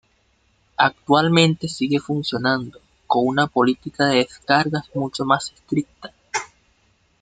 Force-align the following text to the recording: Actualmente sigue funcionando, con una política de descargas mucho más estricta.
Actualmente 0.77 1.67
sigue 1.67 1.99
funcionando, 1.99 2.79
con 3.05 3.27
una 3.27 3.45
política 3.45 4.07
de 4.07 4.15
descargas 4.25 4.89
mucho 4.95 5.25
más 5.25 5.51
estricta. 5.55 6.11